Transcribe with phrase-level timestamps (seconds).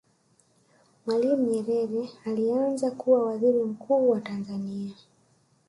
[1.05, 4.95] mwalimu nyerere alianza kuwa Waziri mkuu wa tanzania